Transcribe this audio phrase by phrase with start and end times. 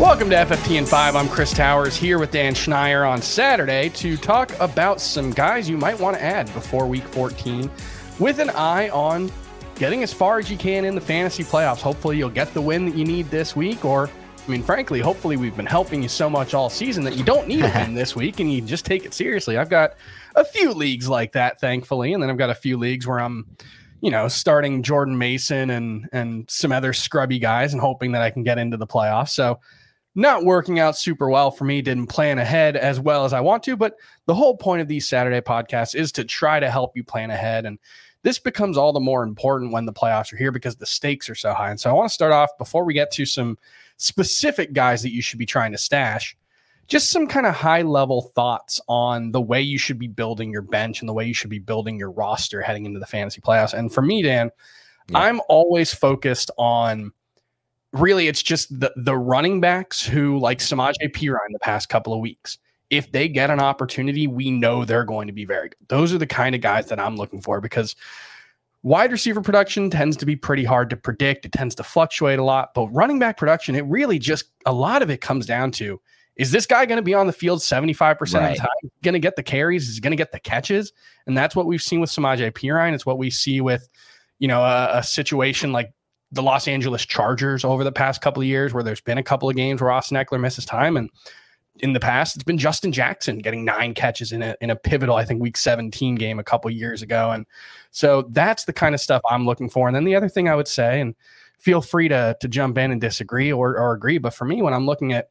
[0.00, 1.14] Welcome to FFT in 5.
[1.14, 5.76] I'm Chris Towers here with Dan Schneier on Saturday to talk about some guys you
[5.76, 7.70] might want to add before week 14
[8.18, 9.30] with an eye on
[9.74, 11.82] getting as far as you can in the fantasy playoffs.
[11.82, 15.36] Hopefully, you'll get the win that you need this week, or I mean, frankly, hopefully,
[15.36, 18.16] we've been helping you so much all season that you don't need a win this
[18.16, 19.58] week and you just take it seriously.
[19.58, 19.96] I've got
[20.34, 23.54] a few leagues like that, thankfully, and then I've got a few leagues where I'm
[24.00, 28.30] you know, starting Jordan Mason and and some other scrubby guys and hoping that I
[28.30, 29.28] can get into the playoffs.
[29.28, 29.60] So
[30.14, 31.82] not working out super well for me.
[31.82, 33.76] Didn't plan ahead as well as I want to.
[33.76, 37.30] But the whole point of these Saturday podcasts is to try to help you plan
[37.30, 37.64] ahead.
[37.64, 37.78] And
[38.22, 41.34] this becomes all the more important when the playoffs are here because the stakes are
[41.34, 41.70] so high.
[41.70, 43.56] And so I want to start off before we get to some
[43.96, 46.36] specific guys that you should be trying to stash,
[46.88, 50.62] just some kind of high level thoughts on the way you should be building your
[50.62, 53.74] bench and the way you should be building your roster heading into the fantasy playoffs.
[53.74, 54.50] And for me, Dan,
[55.08, 55.18] yeah.
[55.18, 57.12] I'm always focused on
[57.92, 62.20] really it's just the the running backs who like Samaje Perine the past couple of
[62.20, 62.58] weeks.
[62.90, 65.78] If they get an opportunity, we know they're going to be very good.
[65.88, 67.94] Those are the kind of guys that I'm looking for because
[68.82, 71.44] wide receiver production tends to be pretty hard to predict.
[71.44, 75.02] It tends to fluctuate a lot, but running back production, it really just a lot
[75.02, 76.00] of it comes down to
[76.36, 78.16] is this guy going to be on the field 75% right.
[78.16, 78.90] of the time?
[79.02, 79.88] Going to get the carries?
[79.88, 80.92] Is going to get the catches?
[81.26, 82.94] And that's what we've seen with Samaje Perine.
[82.94, 83.88] It's what we see with,
[84.38, 85.92] you know, a, a situation like
[86.32, 89.48] the Los Angeles Chargers over the past couple of years, where there's been a couple
[89.48, 91.10] of games where Austin Ekeler misses time, and
[91.80, 95.16] in the past it's been Justin Jackson getting nine catches in a in a pivotal,
[95.16, 97.46] I think, Week 17 game a couple years ago, and
[97.90, 99.88] so that's the kind of stuff I'm looking for.
[99.88, 101.14] And then the other thing I would say, and
[101.58, 104.74] feel free to to jump in and disagree or or agree, but for me, when
[104.74, 105.30] I'm looking at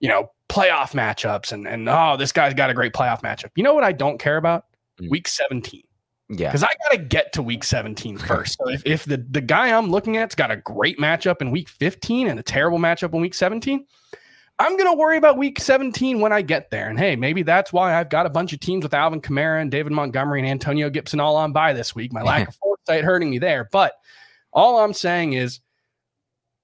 [0.00, 3.62] you know playoff matchups and and oh this guy's got a great playoff matchup, you
[3.62, 4.66] know what I don't care about?
[5.00, 5.10] Mm.
[5.10, 5.82] Week 17.
[6.28, 6.48] Yeah.
[6.48, 8.58] Because I got to get to week 17 first.
[8.58, 11.68] So if, if the, the guy I'm looking at's got a great matchup in week
[11.68, 13.86] 15 and a terrible matchup in week 17,
[14.58, 16.88] I'm going to worry about week 17 when I get there.
[16.88, 19.70] And hey, maybe that's why I've got a bunch of teams with Alvin Kamara and
[19.70, 22.12] David Montgomery and Antonio Gibson all on by this week.
[22.12, 23.68] My lack of foresight hurting me there.
[23.70, 23.92] But
[24.52, 25.60] all I'm saying is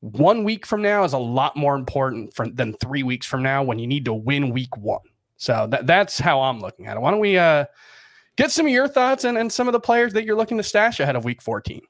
[0.01, 3.63] one week from now is a lot more important for, than three weeks from now
[3.63, 5.01] when you need to win week one.
[5.37, 7.01] So that, that's how I'm looking at it.
[7.01, 7.67] Why don't we, uh,
[8.37, 10.63] get some of your thoughts and, and some of the players that you're looking to
[10.63, 11.81] stash ahead of week 14.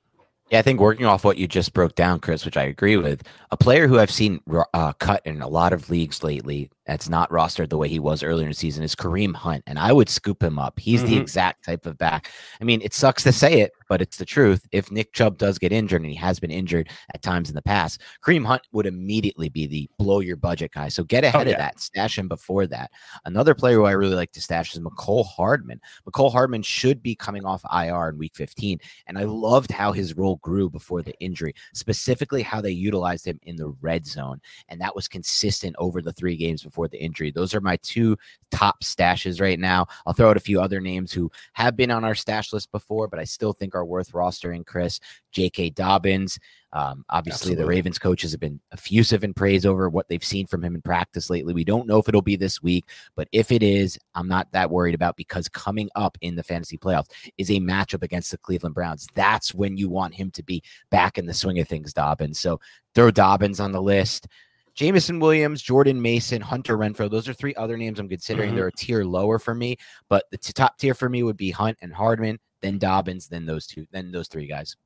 [0.51, 3.23] Yeah, I think working off what you just broke down, Chris, which I agree with,
[3.51, 4.41] a player who I've seen
[4.75, 8.23] uh, cut in a lot of leagues lately that's not rostered the way he was
[8.23, 10.79] earlier in the season is Kareem Hunt, and I would scoop him up.
[10.81, 11.11] He's mm-hmm.
[11.11, 12.31] the exact type of back.
[12.61, 14.67] I mean, it sucks to say it, but it's the truth.
[14.73, 17.63] If Nick Chubb does get injured, and he has been injured at times in the
[17.63, 20.89] past, Kareem Hunt would immediately be the blow your budget guy.
[20.89, 21.57] So get oh, ahead oh, yeah.
[21.57, 22.91] of that, stash him before that.
[23.25, 25.81] Another player who I really like to stash is Mecole Hardman.
[26.09, 30.17] Mecole Hardman should be coming off IR in Week 15, and I loved how his
[30.17, 34.81] role grew before the injury, specifically how they utilized him in the red zone, and
[34.81, 37.31] that was consistent over the three games before the injury.
[37.31, 38.17] Those are my two
[38.51, 39.87] top stashes right now.
[40.07, 43.09] I'll throw out a few other names who have been on our stash list before,
[43.09, 44.65] but I still think are worth rostering.
[44.65, 45.01] Chris,
[45.33, 45.71] J.K.
[45.71, 46.39] Dobbins.
[46.75, 47.63] Um, obviously, Absolutely.
[47.63, 50.81] the Ravens coaches have been effusive in praise over what they've seen from him in
[50.81, 51.53] practice lately.
[51.53, 54.71] We don't know if it'll be this week, but if it is, I'm not that
[54.71, 58.75] worried about because coming up in the fantasy playoffs is a matchup against the Cleveland
[58.75, 59.07] Browns.
[59.15, 62.39] That's when you want him to be back in the swing of things, Dobbins.
[62.39, 62.59] So
[62.95, 64.27] throw Dobbins on the list.
[64.75, 67.11] Jameson Williams, Jordan Mason, Hunter Renfrow.
[67.11, 68.49] Those are three other names I'm considering.
[68.51, 68.57] Mm-hmm.
[68.57, 69.77] They're a tier lower for me,
[70.09, 73.45] but the t- top tier for me would be Hunt and Hardman, then Dobbins, then
[73.47, 74.77] those two, then those three guys.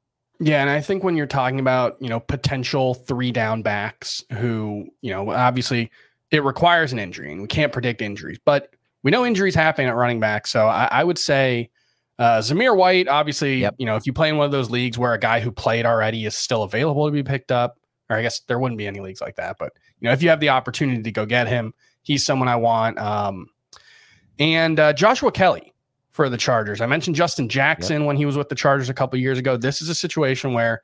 [0.41, 4.87] Yeah, and I think when you're talking about you know potential three down backs who
[5.01, 5.91] you know obviously
[6.31, 9.95] it requires an injury and we can't predict injuries, but we know injuries happen at
[9.95, 10.47] running back.
[10.47, 11.71] So I, I would say
[12.19, 13.75] Uh, Zamir White, obviously, Yep.
[13.79, 15.85] you know, if you play in one of those leagues where a guy who played
[15.87, 17.77] already is still available to be picked up,
[18.09, 20.29] or I guess there wouldn't be any leagues like that, but you know, if you
[20.29, 22.99] have the opportunity to go get him, he's someone I want.
[22.99, 23.49] Um,
[24.39, 25.73] and uh, Joshua Kelley
[26.11, 26.81] for the Chargers.
[26.81, 29.57] I mentioned Justin Jackson when he was with the Chargers a couple years ago.
[29.57, 30.83] This is a situation where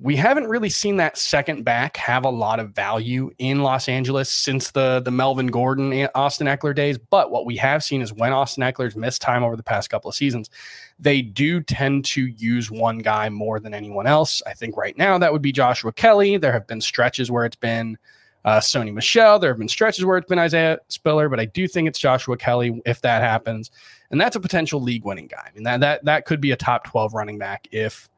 [0.00, 4.28] we haven't really seen that second back have a lot of value in Los Angeles
[4.28, 6.98] since the the Melvin Gordon Austin Ekeler days.
[6.98, 10.08] But what we have seen is when Austin Ekeler's missed time over the past couple
[10.08, 10.50] of seasons,
[10.98, 14.42] they do tend to use one guy more than anyone else.
[14.46, 16.36] I think right now that would be Joshua Kelley.
[16.38, 17.96] There have been stretches where it's been
[18.44, 19.38] uh, Sony Michel.
[19.38, 22.36] There have been stretches where it's been Isaiah Spiller, but I do think it's Joshua
[22.36, 23.70] Kelley if that happens,
[24.10, 25.48] and that's a potential league winning guy.
[25.48, 28.08] I mean that that that could be a top twelve running back if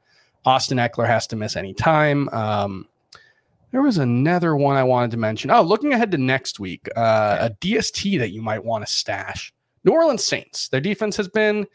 [0.47, 2.29] Austin Ekeler has to miss any time.
[2.31, 2.89] Um,
[3.73, 5.51] there was another one I wanted to mention.
[5.51, 9.53] Oh, looking ahead to next week, uh, a DST that you might want to stash.
[9.85, 10.69] New Orleans Saints.
[10.69, 11.67] Their defense has been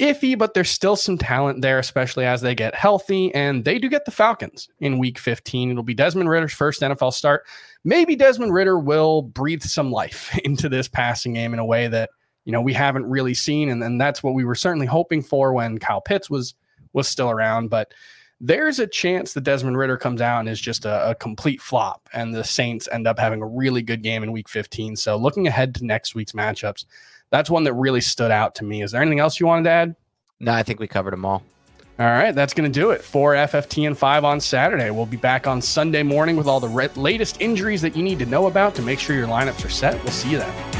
[0.00, 3.32] iffy, but there's still some talent there, especially as they get healthy.
[3.34, 5.70] And they do get the Falcons in week 15.
[5.70, 7.46] It'll be Desmond Ridder's first NFL start.
[7.84, 12.10] Maybe Desmond Ridder will breathe some life into this passing game in a way that,
[12.44, 13.68] you know, we haven't really seen.
[13.68, 16.54] And, and that's what we were certainly hoping for when Kyle Pitts was
[16.92, 17.68] was still around.
[17.68, 17.92] But
[18.40, 22.08] there's a chance that Desmond Ridder comes out and is just a, a complete flop,
[22.12, 24.96] and the Saints end up having a really good game in week 15.
[24.96, 26.86] So looking ahead to next week's matchups,
[27.30, 28.82] that's one that really stood out to me.
[28.82, 29.96] Is there anything else you wanted to add?
[30.40, 31.42] No, I think we covered them all.
[31.98, 34.90] All right, that's going to do it for FFT and 5 on Saturday.
[34.90, 38.18] We'll be back on Sunday morning with all the re- latest injuries that you need
[38.20, 40.02] to know about to make sure your lineups are set.
[40.02, 40.79] We'll see you then.